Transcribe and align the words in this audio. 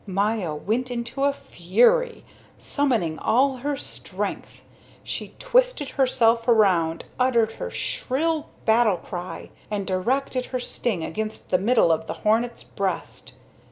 Maya 0.07 0.55
went 0.55 0.89
into 0.89 1.25
a 1.25 1.31
fury. 1.31 2.23
Summoning 2.57 3.19
all 3.19 3.57
her 3.57 3.77
strength, 3.77 4.61
she 5.03 5.35
twisted 5.37 5.89
herself 5.89 6.47
around, 6.47 7.05
uttered 7.19 7.51
her 7.61 7.69
shrill 7.69 8.47
battle 8.65 8.97
cry, 8.97 9.51
and 9.69 9.85
directed 9.85 10.45
her 10.45 10.59
sting 10.59 11.05
against 11.05 11.51
the 11.51 11.59
middle 11.59 11.91
of 11.91 12.07
the 12.07 12.13
hornet's 12.25 12.63
breast. 12.63 13.33